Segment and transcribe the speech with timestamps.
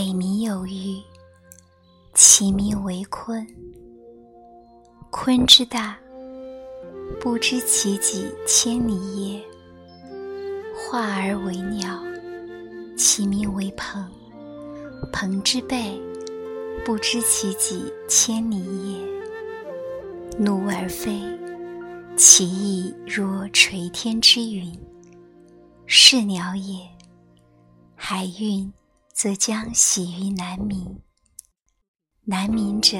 [0.00, 0.98] 北冥有鱼，
[2.14, 3.46] 其名为鲲。
[5.10, 5.98] 鲲之大，
[7.20, 9.44] 不知其几千里也。
[10.74, 12.02] 化而为鸟，
[12.96, 14.10] 其名为鹏。
[15.12, 16.00] 鹏之背，
[16.82, 18.56] 不知其几千里
[18.94, 20.38] 也。
[20.38, 21.20] 怒而飞，
[22.16, 24.74] 其翼若垂天之云，
[25.84, 26.88] 是鸟也。
[27.94, 28.72] 海运。
[29.12, 30.86] 则将徙于南冥。
[32.24, 32.96] 南冥者，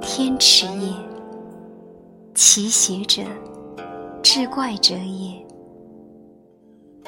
[0.00, 0.92] 天池也。
[2.34, 3.22] 其邪者，
[4.22, 5.44] 志怪者也。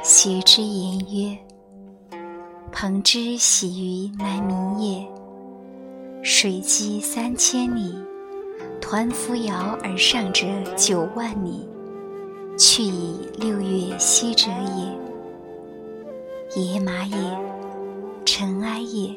[0.03, 1.39] 邪之言曰：
[2.71, 5.09] 鹏之徙于南冥也。
[6.23, 7.95] 水击三千里，
[8.81, 11.67] 抟扶摇而上者九万里，
[12.59, 16.63] 去以六月息者也。
[16.63, 17.17] 野马也。
[18.25, 19.15] 尘埃也，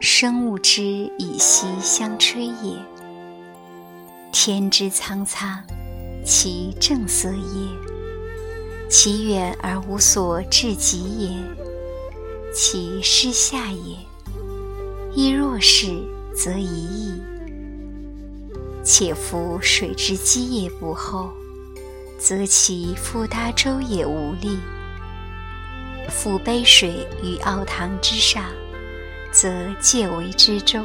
[0.00, 0.82] 生物之
[1.18, 2.76] 以息相吹也。
[4.30, 5.62] 天之苍苍，
[6.24, 7.68] 其正色也；
[8.90, 11.30] 其远而无所至极也，
[12.54, 13.96] 其失下也。
[15.14, 15.86] 亦若是，
[16.36, 17.22] 则已矣。
[18.84, 21.30] 且夫水之积也不厚，
[22.18, 24.58] 则其覆大舟也无力。
[26.08, 28.44] 覆杯水于奥堂之上，
[29.30, 29.48] 则
[29.80, 30.80] 介为之舟；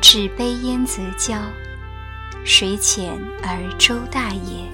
[0.00, 1.36] 置杯焉则交。
[2.44, 4.64] 水浅而舟大也。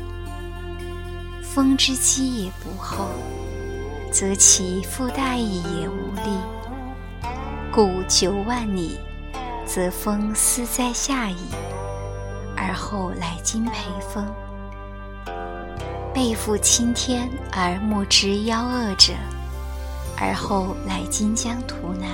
[1.42, 3.08] 风之积也不厚，
[4.12, 6.38] 则其覆大翼也无力。
[7.72, 8.98] 故九万里，
[9.66, 11.36] 则风思在下矣，
[12.56, 14.24] 而后来今培风。
[16.14, 19.12] 背负青天而莫之夭夭者，
[20.16, 22.08] 而后来今将图南。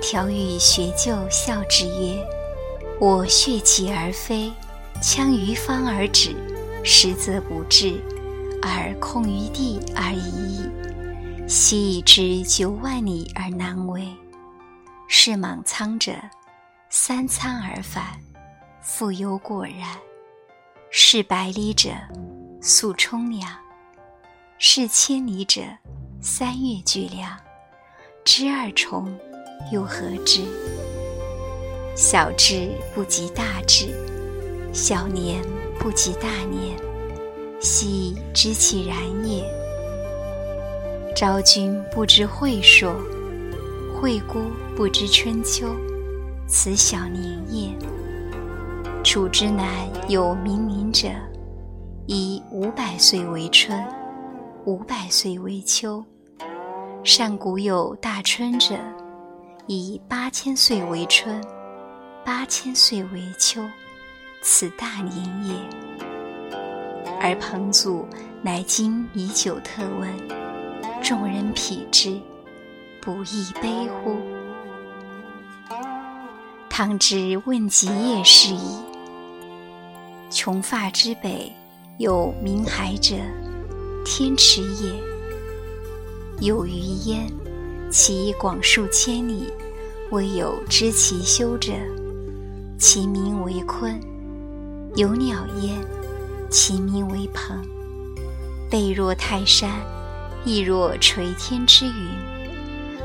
[0.00, 2.26] 条与学究笑之曰
[2.98, 4.50] ：“我血起而飞，
[5.02, 6.34] 枪于方而止，
[6.82, 8.00] 实则不至，
[8.62, 10.70] 而空于地而已矣。
[11.46, 14.08] 昔已之九万里而难为。
[15.06, 16.12] 是莽苍者，
[16.88, 18.04] 三餐而返，
[18.80, 19.98] 复有果然；
[20.90, 21.90] 是百里者。”
[22.60, 23.48] 素冲凉，
[24.58, 25.62] 是千里者，
[26.20, 27.30] 三月俱凉。
[28.24, 29.16] 知二重，
[29.70, 30.42] 又何知？
[31.94, 33.86] 小智不及大智，
[34.72, 35.40] 小年
[35.78, 36.76] 不及大年，
[37.60, 39.44] 昔知其然也。
[41.14, 42.92] 昭君不知晦朔，
[43.94, 44.40] 惠姑
[44.76, 45.68] 不知春秋，
[46.48, 47.70] 此小年也。
[49.04, 51.08] 楚之南有冥冥者。
[52.10, 53.86] 以五百岁为春，
[54.64, 56.02] 五百岁为秋。
[57.04, 58.78] 上古有大春者，
[59.66, 61.38] 以八千岁为春，
[62.24, 63.62] 八千岁为秋，
[64.40, 65.54] 此大年也。
[67.20, 68.08] 而彭祖
[68.40, 70.10] 乃今以久特问，
[71.02, 72.18] 众人匹之，
[73.02, 74.16] 不亦悲乎？
[76.70, 78.78] 汤之问及也是矣。
[80.30, 81.54] 穷发之北。
[81.98, 83.16] 有冥海者，
[84.04, 84.92] 天池也。
[86.38, 87.26] 有鱼焉，
[87.90, 89.52] 其广数千里，
[90.12, 91.72] 未有知其修者。
[92.78, 94.00] 其名为鲲。
[94.94, 95.76] 有鸟焉，
[96.48, 97.66] 其名为鹏。
[98.70, 99.68] 背若泰山，
[100.44, 102.08] 翼若垂天之云。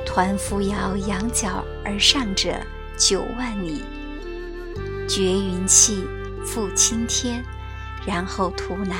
[0.05, 2.53] 抟扶摇，仰角而上者
[2.95, 3.81] 九万里。
[5.09, 6.03] 绝云气，
[6.45, 7.43] 覆青天。
[8.05, 8.97] 然后图南，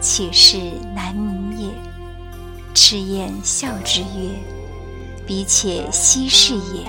[0.00, 0.58] 岂是
[0.94, 1.70] 南冥也。
[2.74, 4.30] 赤焰笑之曰
[5.26, 6.86] ：“彼且奚是也？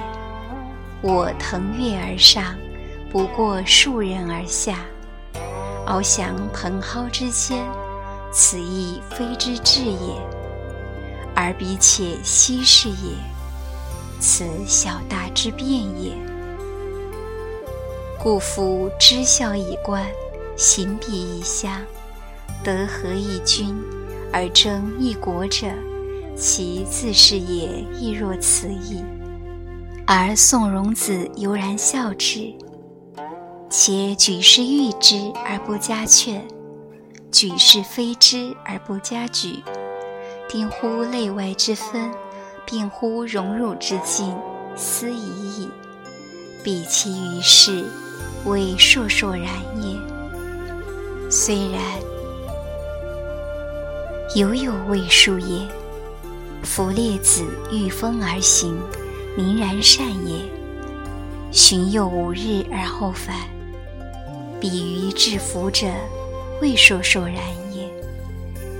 [1.02, 2.54] 我腾跃而上，
[3.10, 4.80] 不过数人而下，
[5.86, 7.66] 翱翔蓬蒿之间，
[8.34, 10.22] 此亦非之至也。
[11.34, 13.16] 而彼且奚是也？
[14.20, 16.12] 此小大之变也。
[18.20, 20.06] 故夫知孝以观。”
[20.58, 21.72] 行必异乡，
[22.64, 23.76] 得合一君，
[24.34, 25.68] 而争一国者，
[26.36, 29.04] 其自是也亦若此矣。
[30.08, 32.52] 而宋荣子悠然笑之，
[33.70, 36.44] 且举世誉之而不加劝，
[37.32, 39.64] 举世非之而不加举，
[40.50, 42.10] 定乎内外之分，
[42.66, 44.36] 并乎荣辱之境，
[44.76, 45.70] 斯已矣。
[46.64, 47.86] 彼其于世，
[48.46, 49.46] 为烁烁然
[49.84, 50.17] 也。
[51.30, 51.82] 虽然，
[54.34, 55.68] 犹有未数也。
[56.64, 58.78] 夫列子御风而行，
[59.36, 60.40] 宁然善也。
[61.52, 63.36] 寻又五日而后返，
[64.60, 65.88] 彼于至福者，
[66.62, 67.36] 未说说然
[67.74, 67.90] 也。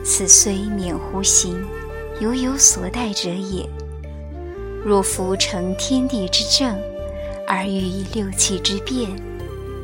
[0.06, 1.62] 此虽免乎行，
[2.22, 3.68] 犹有所待者也。
[4.86, 6.78] 若夫成天地之正，
[7.46, 9.12] 而欲六气之变，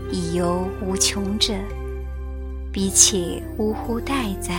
[0.09, 1.53] 以犹无穷者，
[2.73, 4.51] 彼且呜呼待哉？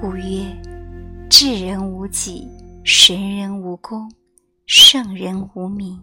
[0.00, 0.46] 故曰：
[1.28, 2.48] 智人无己，
[2.82, 4.10] 神人无功，
[4.64, 6.00] 圣人无名。